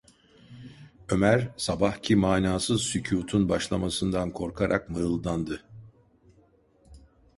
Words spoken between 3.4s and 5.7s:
başlamasından korkarak mırıldandı.